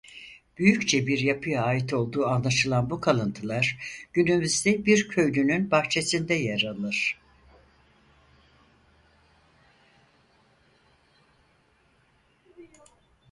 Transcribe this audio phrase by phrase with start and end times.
[0.57, 3.77] Büyükçe bir yapıya ait olduğu anlaşılan bu kalıntılar
[4.13, 7.17] günümüzde bir köylünün bahçesinde yer alır.